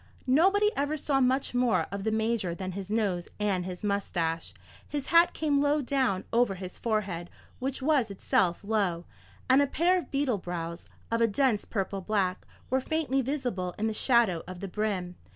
Nobody 0.25 0.71
ever 0.75 0.97
saw 0.97 1.19
much 1.21 1.53
more 1.53 1.85
of 1.91 2.03
the 2.03 2.09
Major 2.11 2.55
than 2.55 2.71
his 2.71 2.89
nose 2.89 3.29
and 3.39 3.65
his 3.65 3.83
moustache. 3.83 4.51
His 4.87 5.05
hat 5.13 5.35
came 5.35 5.61
low 5.61 5.79
down 5.83 6.25
over 6.33 6.55
his 6.55 6.79
forehead, 6.79 7.29
which 7.59 7.83
was 7.83 8.09
itself 8.09 8.63
low, 8.63 9.05
and 9.47 9.61
a 9.61 9.67
pair 9.67 9.99
of 9.99 10.09
beetle 10.09 10.39
brows, 10.39 10.87
of 11.11 11.21
a 11.21 11.27
dense 11.27 11.65
purple 11.65 12.01
black, 12.01 12.47
were 12.71 12.81
faintly 12.81 13.21
visible 13.21 13.75
in 13.77 13.85
the 13.85 13.93
shadow 13.93 14.41
of 14.47 14.59
the 14.59 14.67
brim. 14.67 15.17